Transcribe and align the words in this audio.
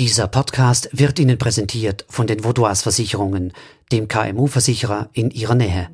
Dieser 0.00 0.28
Podcast 0.28 0.88
wird 0.92 1.18
Ihnen 1.18 1.36
präsentiert 1.36 2.06
von 2.08 2.26
den 2.26 2.42
Vaudois 2.42 2.76
Versicherungen, 2.76 3.52
dem 3.92 4.08
KMU-Versicherer 4.08 5.10
in 5.12 5.30
Ihrer 5.30 5.54
Nähe. 5.54 5.90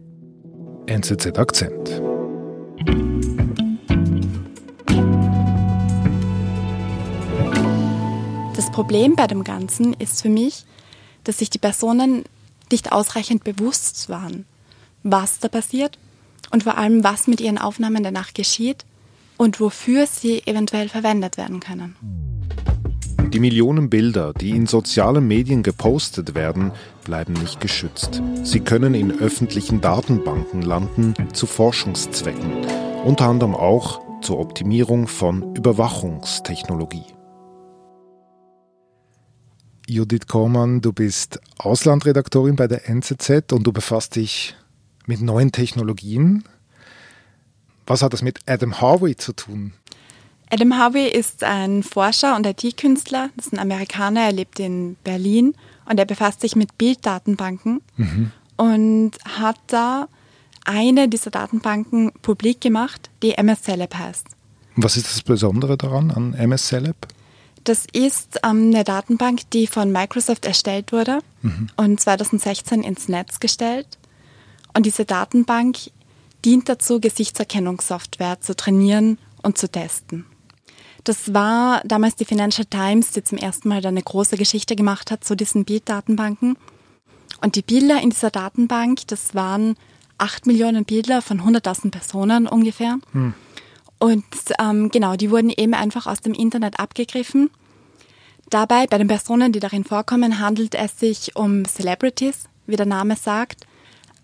NZZ 0.86 1.36
Akzent. 1.36 2.00
Das 8.54 8.70
Problem 8.70 9.16
bei 9.16 9.26
dem 9.26 9.42
Ganzen 9.42 9.92
ist 9.94 10.22
für 10.22 10.28
mich, 10.28 10.66
dass 11.24 11.38
sich 11.38 11.50
die 11.50 11.58
Personen 11.58 12.22
nicht 12.70 12.92
ausreichend 12.92 13.42
bewusst 13.42 14.08
waren, 14.08 14.46
was 15.02 15.40
da 15.40 15.48
passiert 15.48 15.98
und 16.52 16.62
vor 16.62 16.78
allem, 16.78 17.02
was 17.02 17.26
mit 17.26 17.40
ihren 17.40 17.58
Aufnahmen 17.58 18.04
danach 18.04 18.34
geschieht 18.34 18.84
und 19.36 19.58
wofür 19.58 20.06
sie 20.06 20.46
eventuell 20.46 20.88
verwendet 20.88 21.36
werden 21.36 21.58
können. 21.58 22.35
Die 23.36 23.40
Millionen 23.40 23.90
Bilder, 23.90 24.32
die 24.32 24.52
in 24.52 24.66
sozialen 24.66 25.28
Medien 25.28 25.62
gepostet 25.62 26.34
werden, 26.34 26.72
bleiben 27.04 27.34
nicht 27.34 27.60
geschützt. 27.60 28.22
Sie 28.44 28.60
können 28.60 28.94
in 28.94 29.20
öffentlichen 29.20 29.82
Datenbanken 29.82 30.62
landen 30.62 31.12
zu 31.34 31.46
Forschungszwecken, 31.46 32.64
unter 33.04 33.26
anderem 33.26 33.54
auch 33.54 34.00
zur 34.22 34.38
Optimierung 34.38 35.06
von 35.06 35.54
Überwachungstechnologie. 35.54 37.04
Judith 39.86 40.28
Kormann, 40.28 40.80
du 40.80 40.94
bist 40.94 41.38
Auslandredaktorin 41.58 42.56
bei 42.56 42.68
der 42.68 42.88
NZZ 42.88 43.52
und 43.52 43.64
du 43.64 43.72
befasst 43.74 44.16
dich 44.16 44.56
mit 45.04 45.20
neuen 45.20 45.52
Technologien. 45.52 46.44
Was 47.86 48.00
hat 48.00 48.14
das 48.14 48.22
mit 48.22 48.38
Adam 48.46 48.80
Harvey 48.80 49.14
zu 49.14 49.34
tun? 49.34 49.74
Adam 50.50 50.76
Harvey 50.76 51.08
ist 51.08 51.42
ein 51.42 51.82
Forscher 51.82 52.36
und 52.36 52.46
IT-Künstler. 52.46 53.30
Das 53.36 53.46
ist 53.46 53.52
ein 53.52 53.58
Amerikaner, 53.58 54.22
er 54.22 54.32
lebt 54.32 54.60
in 54.60 54.96
Berlin 55.02 55.54
und 55.86 55.98
er 55.98 56.04
befasst 56.04 56.40
sich 56.40 56.54
mit 56.54 56.78
Bilddatenbanken 56.78 57.80
mhm. 57.96 58.30
und 58.56 59.12
hat 59.24 59.58
da 59.66 60.08
eine 60.64 61.08
dieser 61.08 61.30
Datenbanken 61.30 62.12
publik 62.22 62.60
gemacht, 62.60 63.10
die 63.22 63.32
MS 63.32 63.62
Celeb 63.62 63.94
heißt. 63.94 64.26
Was 64.76 64.96
ist 64.96 65.06
das 65.06 65.22
Besondere 65.22 65.76
daran 65.76 66.10
an 66.10 66.34
MS 66.34 66.66
Celeb? 66.66 66.96
Das 67.64 67.86
ist 67.92 68.38
ähm, 68.44 68.72
eine 68.72 68.84
Datenbank, 68.84 69.50
die 69.50 69.66
von 69.66 69.90
Microsoft 69.90 70.46
erstellt 70.46 70.92
wurde 70.92 71.20
mhm. 71.42 71.68
und 71.76 72.00
2016 72.00 72.82
ins 72.84 73.08
Netz 73.08 73.40
gestellt. 73.40 73.98
Und 74.74 74.86
diese 74.86 75.04
Datenbank 75.04 75.78
dient 76.44 76.68
dazu, 76.68 77.00
Gesichtserkennungssoftware 77.00 78.40
zu 78.40 78.54
trainieren 78.54 79.18
und 79.42 79.58
zu 79.58 79.68
testen. 79.68 80.26
Das 81.06 81.32
war 81.32 81.82
damals 81.84 82.16
die 82.16 82.24
Financial 82.24 82.64
Times, 82.64 83.12
die 83.12 83.22
zum 83.22 83.38
ersten 83.38 83.68
Mal 83.68 83.86
eine 83.86 84.02
große 84.02 84.36
Geschichte 84.36 84.74
gemacht 84.74 85.12
hat 85.12 85.22
zu 85.22 85.36
diesen 85.36 85.64
Bilddatenbanken. 85.64 86.58
Und 87.40 87.54
die 87.54 87.62
Bilder 87.62 88.02
in 88.02 88.10
dieser 88.10 88.30
Datenbank, 88.30 89.06
das 89.06 89.32
waren 89.32 89.76
acht 90.18 90.46
Millionen 90.46 90.84
Bilder 90.84 91.22
von 91.22 91.42
100.000 91.42 91.92
Personen 91.92 92.48
ungefähr. 92.48 92.98
Hm. 93.12 93.34
Und 94.00 94.24
ähm, 94.58 94.88
genau, 94.90 95.14
die 95.14 95.30
wurden 95.30 95.50
eben 95.50 95.74
einfach 95.74 96.08
aus 96.08 96.22
dem 96.22 96.34
Internet 96.34 96.80
abgegriffen. 96.80 97.50
Dabei, 98.50 98.88
bei 98.88 98.98
den 98.98 99.06
Personen, 99.06 99.52
die 99.52 99.60
darin 99.60 99.84
vorkommen, 99.84 100.40
handelt 100.40 100.74
es 100.74 100.98
sich 100.98 101.36
um 101.36 101.64
Celebrities, 101.66 102.48
wie 102.66 102.74
der 102.74 102.84
Name 102.84 103.14
sagt. 103.14 103.64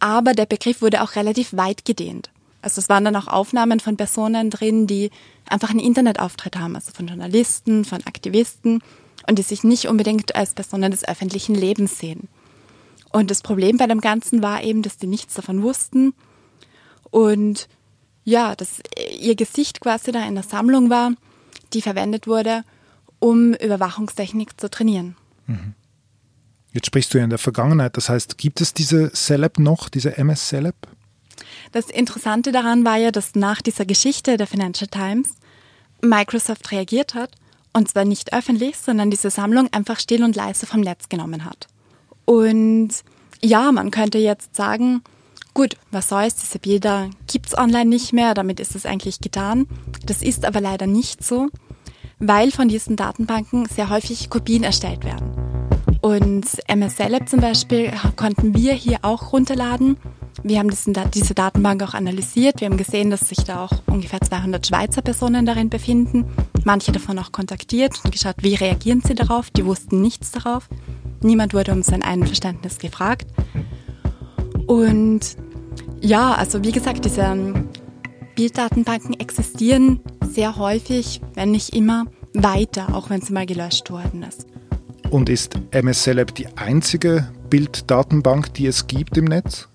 Aber 0.01 0.33
der 0.35 0.47
Begriff 0.47 0.83
wurde 0.83 1.03
auch 1.03 1.15
relativ 1.15 1.57
weit 1.57 1.85
gedehnt. 1.85 2.31
Also 2.63 2.81
es 2.81 2.89
waren 2.89 3.05
dann 3.05 3.17
auch 3.17 3.27
Aufnahmen 3.27 3.81
von 3.81 3.97
Personen 3.97 4.51
drin, 4.51 4.87
die 4.87 5.11
einfach 5.49 5.71
einen 5.71 5.81
Internetauftritt 5.81 6.57
haben, 6.57 6.77
also 6.77 6.93
von 6.93 7.09
Journalisten, 7.09 7.85
von 7.85 7.99
Aktivisten 8.07 8.83
und 9.29 9.39
die 9.39 9.43
sich 9.43 9.65
nicht 9.65 9.89
unbedingt 9.89 10.35
als 10.35 10.55
Personen 10.55 10.91
des 10.91 11.07
öffentlichen 11.07 11.55
Lebens 11.55 11.99
sehen. 11.99 12.29
Und 13.11 13.31
das 13.31 13.43
Problem 13.43 13.77
bei 13.77 13.87
dem 13.87 14.01
Ganzen 14.01 14.43
war 14.43 14.63
eben, 14.63 14.83
dass 14.83 14.97
die 14.97 15.07
nichts 15.07 15.35
davon 15.35 15.63
wussten 15.63 16.15
und 17.11 17.69
ja, 18.25 18.55
dass 18.55 18.81
ihr 19.19 19.35
Gesicht 19.35 19.81
quasi 19.81 20.13
da 20.13 20.25
in 20.25 20.35
der 20.35 20.45
Sammlung 20.45 20.89
war, 20.89 21.13
die 21.73 21.83
verwendet 21.83 22.27
wurde, 22.27 22.63
um 23.19 23.55
Überwachungstechnik 23.55 24.59
zu 24.59 24.71
trainieren. 24.71 25.17
Mhm. 25.47 25.75
Jetzt 26.73 26.87
sprichst 26.87 27.13
du 27.13 27.19
ja 27.19 27.25
in 27.25 27.31
der 27.31 27.39
Vergangenheit, 27.39 27.97
das 27.97 28.09
heißt, 28.09 28.39
gibt 28.39 28.61
es 28.61 28.73
diese 28.73 29.13
Celeb 29.13 29.59
noch, 29.59 29.89
diese 29.89 30.17
MS 30.17 30.49
Celeb? 30.49 30.75
Das 31.73 31.91
Interessante 31.91 32.53
daran 32.53 32.85
war 32.85 32.97
ja, 32.97 33.11
dass 33.11 33.35
nach 33.35 33.63
dieser 33.63 33.85
Geschichte 33.85 34.37
der 34.37 34.47
Financial 34.47 34.89
Times 34.89 35.35
Microsoft 36.01 36.71
reagiert 36.73 37.15
hat 37.15 37.31
und 37.73 37.89
zwar 37.89 38.05
nicht 38.05 38.33
öffentlich, 38.33 38.77
sondern 38.77 39.11
diese 39.11 39.31
Sammlung 39.31 39.69
einfach 39.73 39.99
still 40.01 40.25
und 40.25 40.37
leise 40.37 40.67
vom 40.67 40.81
Netz 40.81 41.09
genommen 41.09 41.45
hat. 41.45 41.69
Und 42.25 42.91
ja, 43.43 43.73
man 43.73 43.91
könnte 43.91 44.19
jetzt 44.19 44.55
sagen, 44.55 45.03
Gut, 45.55 45.77
was 45.91 46.09
soll's, 46.09 46.37
diese 46.37 46.59
Bilder 46.59 47.11
gibt's 47.31 47.57
online 47.57 47.85
nicht 47.85 48.15
mehr, 48.15 48.33
damit 48.33 48.59
ist 48.59 48.75
es 48.75 48.87
eigentlich 48.87 49.21
getan. 49.21 49.67
Das 50.07 50.23
ist 50.23 50.47
aber 50.47 50.63
leider 50.63 50.87
nicht 50.87 51.23
so, 51.23 51.51
weil 52.19 52.51
von 52.51 52.69
diesen 52.69 52.97
Datenbanken 52.97 53.67
sehr 53.67 53.91
häufig 53.91 54.31
Kopien 54.31 54.65
erstellt 54.65 55.05
werden. 55.05 55.31
Und 56.01 56.47
MS 56.69 56.97
Celeb 56.97 57.29
zum 57.29 57.41
Beispiel 57.41 57.93
konnten 58.17 58.55
wir 58.55 58.73
hier 58.73 59.01
auch 59.03 59.33
runterladen. 59.35 59.99
Wir 60.45 60.59
haben 60.59 60.71
diesen, 60.71 60.95
diese 61.15 61.35
Datenbank 61.35 61.83
auch 61.83 61.95
analysiert. 61.95 62.61
Wir 62.61 62.69
haben 62.69 62.77
gesehen, 62.77 63.11
dass 63.11 63.29
sich 63.29 63.45
da 63.45 63.65
auch 63.65 63.73
ungefähr 63.87 64.21
200 64.21 64.67
Schweizer 64.67 65.01
Personen 65.01 65.47
darin 65.47 65.71
befinden. 65.71 66.25
Manche 66.65 66.91
davon 66.91 67.19
auch 67.19 67.31
kontaktiert 67.31 68.01
und 68.05 68.11
geschaut, 68.11 68.37
wie 68.41 68.55
reagieren 68.55 69.03
sie 69.07 69.15
darauf. 69.15 69.51
Die 69.51 69.65
wussten 69.65 70.01
nichts 70.01 70.33
darauf. 70.33 70.69
Niemand 71.21 71.55
wurde 71.55 71.73
um 71.73 71.83
sein 71.83 72.03
Einverständnis 72.03 72.79
gefragt. 72.79 73.27
Und 74.67 75.21
ja, 76.01 76.35
also 76.35 76.65
wie 76.65 76.73
gesagt, 76.73 77.05
diese 77.05 77.21
ähm, 77.21 77.69
Bilddatenbanken 78.35 79.19
existieren 79.21 80.01
sehr 80.29 80.57
häufig, 80.57 81.21
wenn 81.35 81.53
nicht 81.53 81.75
immer, 81.75 82.07
weiter, 82.35 82.95
auch 82.95 83.11
wenn 83.11 83.21
sie 83.21 83.33
mal 83.33 83.47
gelöscht 83.47 83.91
worden 83.91 84.25
ist. 84.25 84.47
Und 85.11 85.29
ist 85.29 85.61
MS 85.71 86.03
Celeb 86.03 86.35
die 86.35 86.49
einzige 86.57 87.31
Bilddatenbank, 87.51 88.55
die 88.55 88.67
es 88.67 88.87
gibt 88.87 89.17
im 89.19 89.27
Netz? 89.27 89.69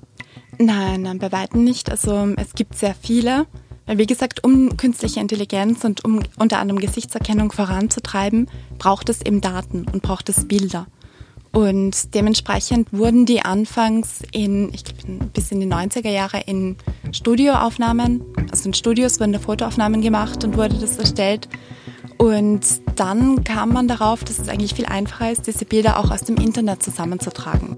Nein, 0.59 1.03
nein, 1.03 1.19
bei 1.19 1.31
weitem 1.31 1.63
nicht. 1.63 1.91
Also 1.91 2.34
es 2.38 2.53
gibt 2.56 2.75
sehr 2.75 2.95
viele. 2.95 3.45
Weil 3.85 3.97
wie 3.97 4.06
gesagt, 4.06 4.44
um 4.44 4.75
künstliche 4.75 5.22
Intelligenz 5.22 5.85
und 5.85 6.03
um 6.03 6.19
unter 6.38 6.59
anderem 6.59 6.79
Gesichtserkennung 6.79 7.53
voranzutreiben, 7.53 8.50
braucht 8.78 9.07
es 9.09 9.22
eben 9.22 9.40
Daten 9.40 9.85
und 9.91 10.03
braucht 10.03 10.28
es 10.28 10.45
Bilder. 10.47 10.88
Und 11.53 12.13
dementsprechend 12.13 12.91
wurden 12.91 13.25
die 13.25 13.41
anfangs 13.41 14.22
in, 14.31 14.73
ich 14.73 14.84
glaube, 14.84 15.25
bis 15.34 15.51
in 15.51 15.62
die 15.62 15.68
90er 15.68 16.09
Jahre 16.09 16.41
in 16.45 16.75
Studioaufnahmen, 17.13 18.22
also 18.51 18.68
in 18.68 18.74
Studios 18.74 19.19
wurden 19.22 19.31
da 19.31 19.39
Fotoaufnahmen 19.39 20.01
gemacht 20.01 20.44
und 20.44 20.57
wurde 20.57 20.75
das 20.75 20.97
erstellt. 20.97 21.47
Und 22.18 22.62
dann 22.95 23.44
kam 23.45 23.69
man 23.69 23.88
darauf, 23.88 24.24
dass 24.24 24.38
es 24.38 24.50
eigentlich 24.50 24.74
viel 24.74 24.85
einfacher 24.85 25.31
ist, 25.31 25.47
diese 25.47 25.66
Bilder 25.66 25.97
auch 25.97 26.12
aus 26.12 26.22
dem 26.22 26.35
Internet 26.35 26.84
zusammenzutragen. 26.84 27.78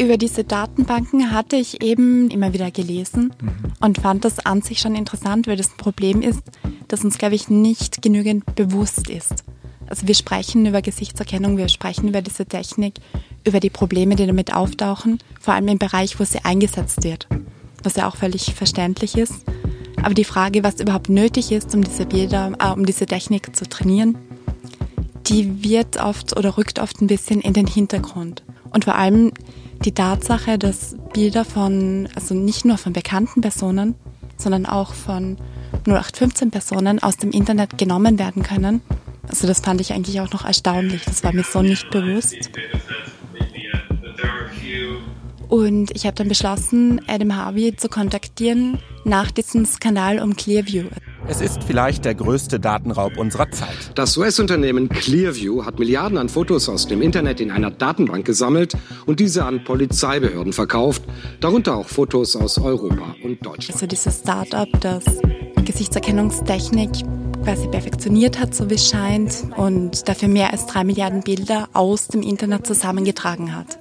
Über 0.00 0.16
diese 0.16 0.44
Datenbanken 0.44 1.30
hatte 1.30 1.56
ich 1.56 1.82
eben 1.82 2.30
immer 2.30 2.54
wieder 2.54 2.70
gelesen 2.70 3.34
mhm. 3.40 3.54
und 3.80 3.98
fand 3.98 4.24
das 4.24 4.38
an 4.38 4.62
sich 4.62 4.80
schon 4.80 4.94
interessant, 4.94 5.46
weil 5.46 5.58
das 5.58 5.72
ein 5.72 5.76
Problem 5.76 6.22
ist, 6.22 6.42
das 6.88 7.04
uns, 7.04 7.18
glaube 7.18 7.34
ich, 7.34 7.50
nicht 7.50 8.00
genügend 8.00 8.54
bewusst 8.54 9.10
ist. 9.10 9.44
Also 9.86 10.06
wir 10.06 10.14
sprechen 10.14 10.64
über 10.64 10.80
Gesichtserkennung, 10.80 11.58
wir 11.58 11.68
sprechen 11.68 12.08
über 12.08 12.22
diese 12.22 12.46
Technik, 12.46 12.94
über 13.46 13.60
die 13.60 13.68
Probleme, 13.68 14.16
die 14.16 14.26
damit 14.26 14.54
auftauchen, 14.54 15.18
vor 15.38 15.52
allem 15.52 15.68
im 15.68 15.78
Bereich, 15.78 16.18
wo 16.18 16.24
sie 16.24 16.44
eingesetzt 16.44 17.04
wird, 17.04 17.28
was 17.82 17.96
ja 17.96 18.08
auch 18.08 18.16
völlig 18.16 18.54
verständlich 18.54 19.18
ist. 19.18 19.44
Aber 20.02 20.14
die 20.14 20.24
Frage, 20.24 20.64
was 20.64 20.80
überhaupt 20.80 21.10
nötig 21.10 21.52
ist, 21.52 21.74
um 21.74 21.84
diese 21.84 22.06
Bilder, 22.06 22.52
äh, 22.58 22.70
um 22.70 22.86
diese 22.86 23.04
Technik 23.04 23.54
zu 23.54 23.68
trainieren, 23.68 24.16
die 25.26 25.62
wird 25.62 26.02
oft 26.02 26.36
oder 26.36 26.56
rückt 26.56 26.78
oft 26.78 27.02
ein 27.02 27.06
bisschen 27.06 27.42
in 27.42 27.52
den 27.52 27.66
Hintergrund. 27.66 28.42
Und 28.72 28.84
vor 28.84 28.94
allem 28.94 29.32
die 29.84 29.92
Tatsache, 29.92 30.58
dass 30.58 30.96
Bilder 31.12 31.44
von, 31.44 32.08
also 32.14 32.34
nicht 32.34 32.64
nur 32.64 32.78
von 32.78 32.92
bekannten 32.92 33.40
Personen, 33.40 33.94
sondern 34.36 34.66
auch 34.66 34.94
von 34.94 35.36
0815 35.86 36.50
Personen 36.50 37.02
aus 37.02 37.16
dem 37.16 37.30
Internet 37.30 37.78
genommen 37.78 38.18
werden 38.18 38.42
können. 38.42 38.82
Also 39.28 39.46
das 39.46 39.60
fand 39.60 39.80
ich 39.80 39.92
eigentlich 39.92 40.20
auch 40.20 40.32
noch 40.32 40.44
erstaunlich. 40.44 41.04
Das 41.04 41.22
war 41.24 41.32
mir 41.32 41.44
so 41.44 41.62
nicht 41.62 41.90
bewusst. 41.90 42.50
Und 45.48 45.90
ich 45.96 46.06
habe 46.06 46.14
dann 46.14 46.28
beschlossen, 46.28 47.00
Adam 47.08 47.34
Harvey 47.34 47.74
zu 47.76 47.88
kontaktieren 47.88 48.78
nach 49.04 49.30
diesem 49.30 49.64
Skandal 49.64 50.20
um 50.20 50.36
Clearview. 50.36 50.84
Es 51.28 51.40
ist 51.40 51.62
vielleicht 51.64 52.04
der 52.04 52.14
größte 52.14 52.58
Datenraub 52.58 53.16
unserer 53.16 53.50
Zeit. 53.50 53.92
Das 53.94 54.16
US-Unternehmen 54.16 54.88
Clearview 54.88 55.64
hat 55.64 55.78
Milliarden 55.78 56.18
an 56.18 56.28
Fotos 56.28 56.68
aus 56.68 56.86
dem 56.86 57.02
Internet 57.02 57.40
in 57.40 57.50
einer 57.50 57.70
Datenbank 57.70 58.24
gesammelt 58.24 58.76
und 59.06 59.20
diese 59.20 59.44
an 59.44 59.62
Polizeibehörden 59.64 60.52
verkauft, 60.52 61.02
darunter 61.40 61.76
auch 61.76 61.88
Fotos 61.88 62.36
aus 62.36 62.58
Europa 62.58 63.14
und 63.22 63.44
Deutschland. 63.44 63.74
Also 63.74 63.86
dieses 63.86 64.20
Startup, 64.20 64.68
das 64.80 65.04
Gesichtserkennungstechnik 65.64 66.90
quasi 67.44 67.68
perfektioniert 67.68 68.38
hat, 68.38 68.54
so 68.54 68.68
wie 68.68 68.74
es 68.74 68.88
scheint, 68.88 69.44
und 69.56 70.08
dafür 70.08 70.28
mehr 70.28 70.52
als 70.52 70.66
drei 70.66 70.84
Milliarden 70.84 71.22
Bilder 71.22 71.68
aus 71.72 72.08
dem 72.08 72.22
Internet 72.22 72.66
zusammengetragen 72.66 73.54
hat. 73.54 73.78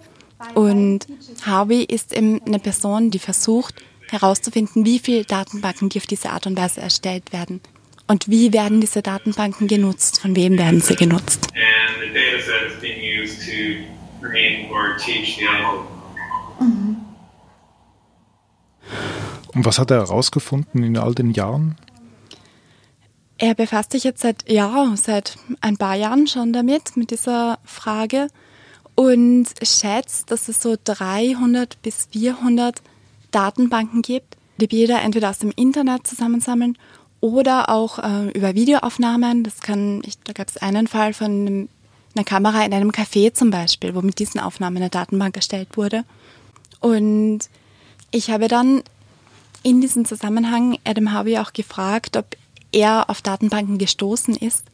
Und 0.55 1.07
Harvey 1.41 1.83
ist 1.83 2.15
eben 2.15 2.41
eine 2.45 2.59
Person, 2.59 3.11
die 3.11 3.19
versucht 3.19 3.75
herauszufinden, 4.11 4.85
wie 4.85 4.99
viele 4.99 5.23
Datenbanken, 5.23 5.89
die 5.89 5.99
auf 5.99 6.07
diese 6.07 6.29
Art 6.29 6.47
und 6.47 6.57
Weise 6.57 6.81
erstellt 6.81 7.31
werden. 7.33 7.61
Und 8.07 8.27
wie 8.27 8.53
werden 8.53 8.81
diese 8.81 9.01
Datenbanken 9.01 9.67
genutzt? 9.67 10.21
Von 10.21 10.35
wem 10.35 10.57
werden 10.57 10.81
sie 10.81 10.95
genutzt? 10.95 11.47
Und 19.53 19.65
was 19.65 19.79
hat 19.79 19.91
er 19.91 19.97
herausgefunden 19.97 20.83
in 20.83 20.97
all 20.97 21.13
den 21.13 21.31
Jahren? 21.31 21.75
Er 23.37 23.55
befasst 23.55 23.93
sich 23.93 24.03
jetzt 24.03 24.21
seit, 24.21 24.49
ja, 24.49 24.91
seit 24.95 25.37
ein 25.61 25.77
paar 25.77 25.95
Jahren 25.95 26.27
schon 26.27 26.51
damit, 26.51 26.97
mit 26.97 27.11
dieser 27.11 27.59
Frage 27.63 28.27
und 28.95 29.47
schätzt, 29.63 30.29
dass 30.29 30.49
es 30.49 30.61
so 30.61 30.75
300 30.83 31.81
bis 31.81 32.09
400 32.11 32.81
Datenbanken 33.31 34.01
gibt, 34.01 34.37
die 34.57 34.67
Bilder 34.67 35.01
entweder 35.01 35.29
aus 35.29 35.39
dem 35.39 35.51
Internet 35.55 36.07
zusammensammeln 36.07 36.77
oder 37.21 37.69
auch 37.69 37.99
äh, 37.99 38.29
über 38.31 38.55
Videoaufnahmen. 38.55 39.43
Das 39.43 39.61
kann, 39.61 40.01
ich, 40.05 40.19
da 40.23 40.33
gab 40.33 40.47
es 40.47 40.57
einen 40.57 40.87
Fall 40.87 41.13
von 41.13 41.25
einem, 41.25 41.69
einer 42.15 42.25
Kamera 42.25 42.65
in 42.65 42.73
einem 42.73 42.91
Café 42.91 43.33
zum 43.33 43.51
Beispiel, 43.51 43.95
wo 43.95 44.01
mit 44.01 44.19
diesen 44.19 44.39
Aufnahmen 44.39 44.77
eine 44.77 44.89
Datenbank 44.89 45.35
erstellt 45.35 45.77
wurde. 45.77 46.03
Und 46.79 47.41
ich 48.11 48.31
habe 48.31 48.47
dann 48.47 48.83
in 49.63 49.81
diesem 49.81 50.05
Zusammenhang 50.05 50.77
Adam 50.85 51.11
Harvey 51.11 51.37
auch 51.37 51.53
gefragt, 51.53 52.15
ob 52.15 52.35
er 52.71 53.09
auf 53.09 53.21
Datenbanken 53.21 53.77
gestoßen 53.77 54.35
ist, 54.35 54.65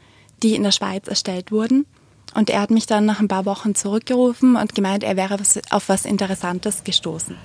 die 0.44 0.56
in 0.56 0.64
der 0.64 0.72
Schweiz 0.72 1.08
erstellt 1.08 1.52
wurden 1.52 1.86
und 2.34 2.50
er 2.50 2.62
hat 2.62 2.72
mich 2.72 2.86
dann 2.86 3.06
nach 3.06 3.20
ein 3.20 3.28
paar 3.28 3.46
Wochen 3.46 3.76
zurückgerufen 3.76 4.56
und 4.56 4.76
gemeint, 4.76 5.04
er 5.04 5.16
wäre 5.16 5.38
auf 5.70 5.90
was 5.90 6.06
Interessantes 6.06 6.84
gestoßen. 6.84 7.38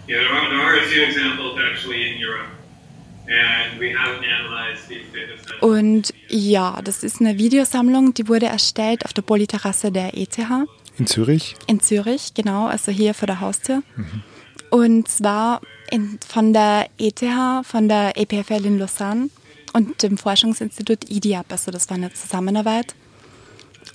Und 5.60 6.14
ja, 6.28 6.80
das 6.82 7.04
ist 7.04 7.20
eine 7.20 7.38
Videosammlung, 7.38 8.14
die 8.14 8.26
wurde 8.28 8.46
erstellt 8.46 9.04
auf 9.04 9.12
der 9.12 9.22
Polyterrasse 9.22 9.92
der 9.92 10.16
ETH. 10.16 10.38
In 10.98 11.06
Zürich? 11.06 11.54
In 11.66 11.80
Zürich, 11.80 12.34
genau, 12.34 12.66
also 12.66 12.90
hier 12.90 13.14
vor 13.14 13.26
der 13.26 13.40
Haustür. 13.40 13.82
Mhm. 13.96 14.22
Und 14.70 15.08
zwar 15.08 15.60
in, 15.90 16.18
von 16.26 16.52
der 16.52 16.88
ETH, 16.98 17.22
von 17.64 17.88
der 17.88 18.16
EPFL 18.16 18.66
in 18.66 18.78
Lausanne 18.78 19.30
und 19.72 20.02
dem 20.02 20.18
Forschungsinstitut 20.18 21.10
IDIAP, 21.10 21.46
also 21.50 21.70
das 21.70 21.88
war 21.88 21.96
eine 21.96 22.12
Zusammenarbeit. 22.12 22.94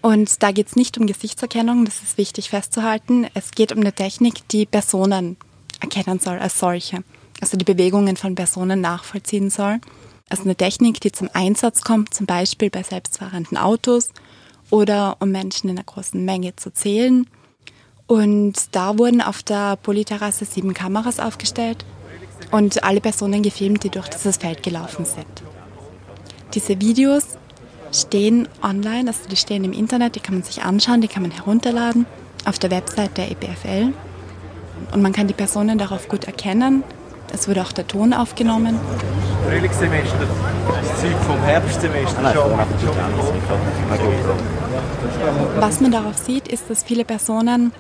Und 0.01 0.43
da 0.43 0.51
geht 0.51 0.67
es 0.67 0.75
nicht 0.75 0.97
um 0.97 1.07
Gesichtserkennung, 1.07 1.85
das 1.85 2.03
ist 2.03 2.17
wichtig 2.17 2.49
festzuhalten. 2.49 3.27
Es 3.33 3.51
geht 3.51 3.71
um 3.71 3.79
eine 3.79 3.93
Technik, 3.93 4.47
die 4.49 4.65
Personen 4.65 5.37
erkennen 5.81 6.19
soll 6.19 6.37
als 6.37 6.59
solche. 6.59 7.03
Also 7.41 7.57
die 7.57 7.65
Bewegungen 7.65 8.17
von 8.17 8.35
Personen 8.35 8.81
nachvollziehen 8.81 9.49
soll. 9.49 9.79
Also 10.29 10.43
eine 10.43 10.55
Technik, 10.55 11.01
die 11.01 11.11
zum 11.11 11.29
Einsatz 11.33 11.81
kommt, 11.81 12.13
zum 12.13 12.25
Beispiel 12.25 12.69
bei 12.69 12.83
selbstfahrenden 12.83 13.57
Autos 13.57 14.09
oder 14.69 15.17
um 15.19 15.31
Menschen 15.31 15.69
in 15.69 15.77
einer 15.77 15.85
großen 15.85 16.23
Menge 16.23 16.55
zu 16.55 16.73
zählen. 16.73 17.27
Und 18.07 18.53
da 18.71 18.97
wurden 18.97 19.21
auf 19.21 19.43
der 19.43 19.75
Polyterrasse 19.77 20.45
sieben 20.45 20.73
Kameras 20.73 21.19
aufgestellt 21.19 21.85
und 22.51 22.83
alle 22.83 23.01
Personen 23.01 23.41
gefilmt, 23.41 23.83
die 23.83 23.89
durch 23.89 24.07
dieses 24.09 24.37
Feld 24.37 24.63
gelaufen 24.63 25.05
sind. 25.05 25.43
Diese 26.53 26.79
Videos 26.79 27.37
stehen 27.95 28.47
online, 28.61 29.07
also 29.07 29.27
die 29.29 29.35
stehen 29.35 29.63
im 29.63 29.73
Internet, 29.73 30.15
die 30.15 30.19
kann 30.19 30.35
man 30.35 30.43
sich 30.43 30.63
anschauen, 30.63 31.01
die 31.01 31.07
kann 31.07 31.23
man 31.23 31.31
herunterladen 31.31 32.05
auf 32.45 32.59
der 32.59 32.71
Website 32.71 33.17
der 33.17 33.31
EPFL. 33.31 33.93
Und 34.93 35.01
man 35.01 35.13
kann 35.13 35.27
die 35.27 35.33
Personen 35.33 35.77
darauf 35.77 36.07
gut 36.07 36.25
erkennen. 36.25 36.83
Es 37.33 37.47
wurde 37.47 37.61
auch 37.61 37.71
der 37.71 37.87
Ton 37.87 38.13
aufgenommen. 38.13 38.79
Frühlingssemester, 39.47 40.27
das 40.67 41.01
Zeug 41.01 41.15
vom 41.25 41.39
Herbstsemester 41.41 42.33
schon. 42.33 42.59
Was 45.59 45.81
man 45.81 45.91
darauf 45.91 46.17
sieht, 46.17 46.47
ist, 46.47 46.69
dass 46.69 46.83
viele 46.83 47.03
Personen 47.03 47.71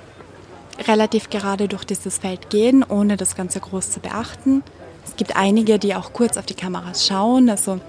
relativ 0.87 1.29
gerade 1.29 1.67
durch 1.67 1.85
dieses 1.85 2.17
Feld 2.17 2.49
gehen, 2.49 2.83
ohne 2.83 3.17
das 3.17 3.35
Ganze 3.35 3.59
groß 3.59 3.91
zu 3.91 3.99
beachten. 3.99 4.63
Es 5.05 5.15
gibt 5.15 5.37
einige, 5.37 5.79
die 5.79 5.95
auch 5.95 6.13
kurz 6.13 6.37
auf 6.37 6.45
die 6.45 6.55
Kameras 6.55 7.05
schauen, 7.05 7.49
also 7.49 7.79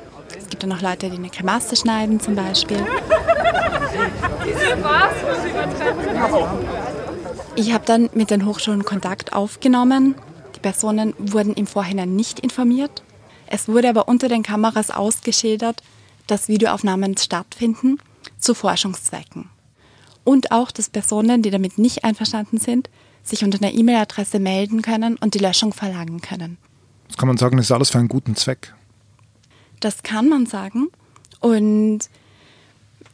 es 0.47 0.51
gibt 0.51 0.63
dann 0.63 0.71
noch 0.71 0.81
Leute, 0.81 1.11
die 1.11 1.17
eine 1.17 1.29
Kremaste 1.29 1.75
schneiden 1.75 2.21
zum 2.21 2.37
Beispiel. 2.37 2.79
Ich 7.57 7.73
habe 7.73 7.85
dann 7.85 8.09
mit 8.15 8.31
den 8.31 8.47
Hochschulen 8.47 8.85
Kontakt 8.85 9.33
aufgenommen. 9.33 10.15
Die 10.55 10.61
Personen 10.61 11.15
wurden 11.19 11.55
im 11.55 11.67
Vorhinein 11.67 12.15
nicht 12.15 12.39
informiert. 12.39 13.03
Es 13.49 13.67
wurde 13.67 13.89
aber 13.89 14.07
unter 14.07 14.29
den 14.29 14.45
Kameras 14.45 14.93
ausgeschildert, 14.93 15.83
dass 16.29 16.47
Videoaufnahmen 16.47 17.17
stattfinden 17.17 17.99
zu 18.39 18.55
Forschungszwecken. 18.55 19.51
Und 20.23 20.53
auch, 20.53 20.71
dass 20.71 20.91
Personen, 20.91 21.43
die 21.43 21.51
damit 21.51 21.77
nicht 21.77 22.05
einverstanden 22.05 22.59
sind, 22.59 22.89
sich 23.25 23.43
unter 23.43 23.59
einer 23.61 23.75
E-Mail-Adresse 23.75 24.39
melden 24.39 24.83
können 24.83 25.17
und 25.17 25.35
die 25.35 25.41
Löschung 25.41 25.73
verlangen 25.73 26.21
können. 26.21 26.57
Das 27.09 27.17
kann 27.17 27.27
man 27.27 27.37
sagen, 27.37 27.57
das 27.57 27.67
ist 27.67 27.73
alles 27.73 27.91
für 27.91 27.99
einen 27.99 28.09
guten 28.09 28.37
Zweck. 28.37 28.75
Das 29.81 30.03
kann 30.03 30.29
man 30.29 30.47
sagen. 30.47 30.89
Und 31.41 32.01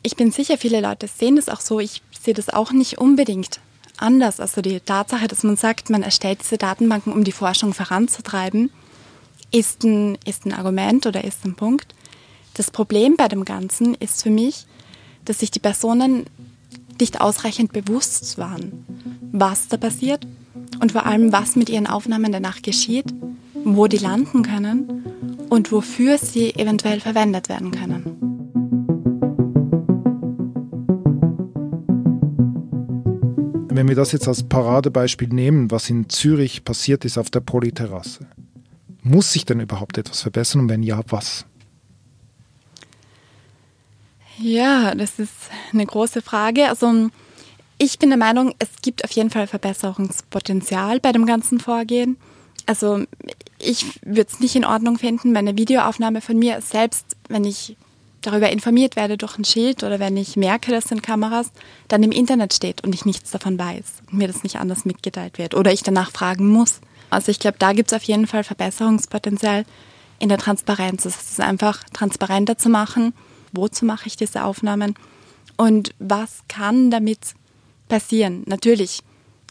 ich 0.03 0.17
bin 0.17 0.31
sicher, 0.31 0.59
viele 0.59 0.81
Leute 0.81 1.09
sehen 1.09 1.37
das 1.37 1.49
auch 1.49 1.61
so. 1.61 1.81
Ich 1.81 2.03
sehe 2.19 2.35
das 2.35 2.49
auch 2.49 2.73
nicht 2.73 2.99
unbedingt 2.99 3.61
anders. 3.97 4.41
Also 4.41 4.63
die 4.63 4.81
Tatsache, 4.81 5.29
dass 5.29 5.43
man 5.43 5.57
sagt, 5.57 5.91
man 5.91 6.03
erstellt 6.03 6.41
diese 6.43 6.59
Datenbanken, 6.59 7.13
um 7.13 7.25
die 7.25 7.33
Forschung 7.33 7.75
voranzutreiben, 7.75 8.71
ist 9.51 9.85
ein, 9.85 10.19
ist 10.25 10.47
ein 10.47 10.53
Argument 10.53 11.07
oder 11.07 11.25
ist 11.25 11.45
ein 11.45 11.55
Punkt. 11.55 11.95
Das 12.55 12.71
Problem 12.71 13.17
bei 13.17 13.29
dem 13.29 13.45
Ganzen 13.45 13.95
ist 13.95 14.23
für 14.23 14.31
mich, 14.31 14.67
dass 15.25 15.39
sich 15.39 15.51
die 15.51 15.61
Personen 15.61 16.27
nicht 17.01 17.21
ausreichend 17.21 17.73
bewusst 17.73 18.39
waren, 18.39 18.85
was 19.33 19.69
da 19.69 19.77
passiert 19.77 20.27
und 20.81 20.93
vor 20.93 21.07
allem, 21.07 21.33
was 21.33 21.57
mit 21.57 21.69
ihren 21.69 21.87
Aufnahmen 21.87 22.33
danach 22.33 22.63
geschieht, 22.63 23.13
wo 23.65 23.87
die 23.87 23.99
landen 23.99 24.43
können 24.43 25.12
und 25.53 25.71
wofür 25.71 26.17
sie 26.17 26.55
eventuell 26.55 26.99
verwendet 26.99 27.51
werden 27.51 27.73
können. 27.73 28.17
Wenn 33.69 33.87
wir 33.87 33.95
das 33.95 34.13
jetzt 34.13 34.27
als 34.27 34.49
Paradebeispiel 34.49 35.29
nehmen, 35.29 35.71
was 35.71 35.91
in 35.91 36.09
Zürich 36.09 36.65
passiert 36.65 37.05
ist 37.05 37.19
auf 37.19 37.29
der 37.29 37.41
Polyterrasse, 37.41 38.27
muss 39.03 39.35
sich 39.35 39.45
denn 39.45 39.61
überhaupt 39.61 39.99
etwas 39.99 40.23
verbessern 40.23 40.63
und 40.63 40.69
wenn 40.71 40.83
ja, 40.83 41.03
was? 41.09 41.45
Ja, 44.39 44.95
das 44.95 45.19
ist 45.19 45.51
eine 45.71 45.85
große 45.85 46.23
Frage. 46.23 46.71
Also 46.71 47.11
ich 47.77 47.99
bin 47.99 48.09
der 48.09 48.19
Meinung, 48.19 48.55
es 48.59 48.71
gibt 48.81 49.05
auf 49.05 49.11
jeden 49.11 49.29
Fall 49.29 49.47
Verbesserungspotenzial 49.47 50.99
bei 50.99 51.13
dem 51.13 51.27
ganzen 51.27 51.61
Vorgehen. 51.61 52.17
Also 52.65 53.05
ich 53.63 54.01
würde 54.05 54.31
es 54.31 54.41
nicht 54.41 54.57
in 54.57 54.65
Ordnung 54.65 54.99
finden, 54.99 55.31
wenn 55.31 55.49
eine 55.49 55.57
Videoaufnahme 55.57 56.21
von 56.21 56.39
mir, 56.39 56.61
selbst 56.61 57.17
wenn 57.29 57.45
ich 57.45 57.77
darüber 58.21 58.51
informiert 58.51 58.97
werde 58.97 59.17
durch 59.17 59.39
ein 59.39 59.45
Schild 59.45 59.83
oder 59.83 59.99
wenn 59.99 60.17
ich 60.17 60.37
merke, 60.37 60.71
das 60.71 60.85
sind 60.85 61.03
Kameras, 61.03 61.51
dann 61.89 62.03
im 62.03 62.13
Internet 62.13 62.55
steht 62.55 62.85
und 62.85 62.95
ich 62.95 63.05
nichts 63.05 63.31
davon 63.31 63.59
weiß 63.59 63.85
und 64.11 64.19
mir 64.19 64.29
das 64.29 64.43
nicht 64.43 64.57
anders 64.57 64.85
mitgeteilt 64.85 65.39
wird 65.39 65.55
oder 65.55 65.73
ich 65.73 65.83
danach 65.83 66.11
fragen 66.13 66.49
muss. 66.49 66.81
Also 67.11 67.31
ich 67.31 67.39
glaube, 67.39 67.57
da 67.59 67.73
gibt 67.73 67.91
es 67.91 67.97
auf 67.97 68.05
jeden 68.05 68.27
Fall 68.27 68.45
Verbesserungspotenzial 68.45 69.65
in 70.19 70.29
der 70.29 70.39
Transparenz. 70.39 71.05
Es 71.05 71.17
ist 71.17 71.41
einfach 71.41 71.83
transparenter 71.93 72.57
zu 72.57 72.69
machen, 72.69 73.13
wozu 73.53 73.85
mache 73.85 74.07
ich 74.07 74.17
diese 74.17 74.45
Aufnahmen 74.45 74.95
und 75.57 75.95
was 75.99 76.43
kann 76.49 76.91
damit 76.91 77.35
passieren. 77.89 78.45
Natürlich 78.47 79.01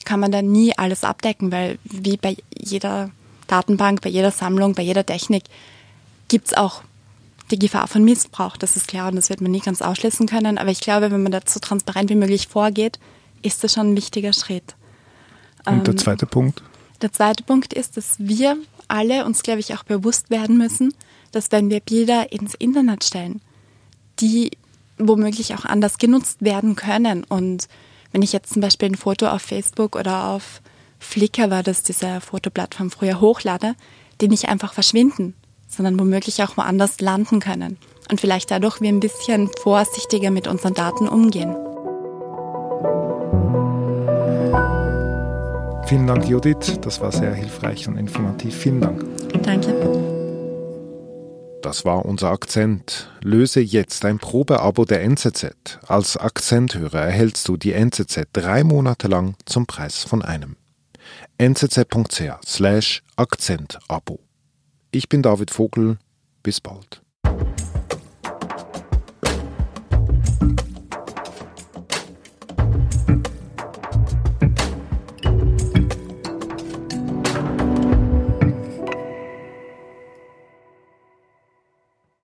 kann 0.05 0.19
man 0.19 0.31
da 0.31 0.41
nie 0.41 0.77
alles 0.77 1.03
abdecken, 1.03 1.51
weil 1.51 1.77
wie 1.83 2.17
bei 2.17 2.37
jeder 2.57 3.11
Datenbank, 3.51 4.01
bei 4.01 4.10
jeder 4.10 4.31
Sammlung, 4.31 4.74
bei 4.75 4.84
jeder 4.84 5.05
Technik 5.05 5.43
gibt 6.27 6.48
es 6.48 6.53
auch 6.53 6.84
die 7.51 7.60
Gefahr 7.60 7.88
von 7.88 8.03
Missbrauch, 8.03 8.55
das 8.55 8.77
ist 8.77 8.88
klar 8.88 9.10
und 9.10 9.17
das 9.17 9.29
wird 9.29 9.41
man 9.41 9.51
nie 9.51 9.60
ganz 9.60 9.81
ausschließen 9.81 10.25
können. 10.27 10.58
Aber 10.58 10.70
ich 10.70 10.79
glaube, 10.79 11.12
wenn 11.12 11.22
man 11.22 11.34
da 11.34 11.39
so 11.46 11.60
transparent 11.60 12.10
wie 12.10 12.15
möglich 12.15 12.48
vorgeht, 12.48 12.98
ist 13.41 13.63
das 13.63 13.74
schon 13.74 13.91
ein 13.91 13.98
wichtiger 13.98 14.31
Schritt. 14.31 14.75
Und 15.65 15.86
der 15.86 15.93
ähm, 15.93 15.98
zweite 15.98 16.25
Punkt? 16.25 16.63
Der 17.01 17.12
zweite 17.12 17.43
Punkt 17.43 17.74
ist, 17.74 17.98
dass 17.98 18.15
wir 18.20 18.58
alle 18.88 19.25
uns, 19.25 19.43
glaube 19.43 19.60
ich, 19.60 19.74
auch 19.74 19.84
bewusst 19.84 20.29
werden 20.29 20.58
müssen, 20.58 20.93
dass 21.31 21.51
wenn 21.51 21.70
wir 21.70 21.79
Bilder 21.79 22.31
ins 22.31 22.53
Internet 22.55 23.03
stellen, 23.03 23.41
die 24.20 24.51
womöglich 24.98 25.53
auch 25.55 25.65
anders 25.65 25.98
genutzt 25.98 26.41
werden 26.41 26.75
können. 26.75 27.24
Und 27.24 27.67
wenn 28.12 28.22
ich 28.22 28.34
jetzt 28.34 28.53
zum 28.53 28.62
Beispiel 28.62 28.89
ein 28.89 28.96
Foto 28.96 29.27
auf 29.27 29.41
Facebook 29.41 29.96
oder 29.96 30.27
auf 30.29 30.62
Flickr 31.01 31.50
war 31.50 31.63
das 31.63 31.84
diese 31.84 32.22
Fotoplattform 32.22 32.91
früher 32.91 33.20
hochlade, 33.20 33.75
die 34.22 34.29
nicht 34.29 34.48
einfach 34.48 34.72
verschwinden, 34.72 35.34
sondern 35.67 36.00
womöglich 36.00 36.41
auch 36.41 36.55
woanders 36.55 37.01
landen 37.01 37.41
können. 37.41 37.77
Und 38.10 38.22
vielleicht 38.22 38.51
dadurch 38.51 38.79
wir 38.81 38.89
ein 38.89 39.00
bisschen 39.00 39.50
vorsichtiger 39.62 40.31
mit 40.31 40.48
unseren 40.48 40.74
Daten 40.74 41.10
umgehen. 41.10 41.55
Vielen 45.86 46.08
Dank, 46.08 46.29
Judith. 46.29 46.79
Das 46.81 47.01
war 47.01 47.12
sehr 47.12 47.34
hilfreich 47.34 47.88
und 47.88 47.98
informativ. 47.98 48.55
Vielen 48.55 48.79
Dank. 48.79 49.03
Danke. 49.43 49.74
Das 51.62 51.84
war 51.84 52.05
unser 52.05 52.29
Akzent. 52.29 53.12
Löse 53.22 53.60
jetzt 53.60 54.05
ein 54.05 54.20
Probeabo 54.20 54.86
der 54.86 55.03
NZZ. 55.03 55.79
Als 55.88 56.15
Akzenthörer 56.15 57.01
erhältst 57.01 57.48
du 57.48 57.58
die 57.58 57.74
NZZ 57.74 58.27
drei 58.31 58.63
Monate 58.63 59.08
lang 59.08 59.36
zum 59.46 59.65
Preis 59.65 60.03
von 60.03 60.22
einem. 60.22 60.55
nzz.ch 61.41 62.39
slash 62.45 63.01
Akzentabo. 63.15 64.19
Ich 64.91 65.10
bin 65.10 65.24
David 65.24 65.50
Vogel. 65.50 65.98
Bis 66.43 66.62
bald. 66.62 67.01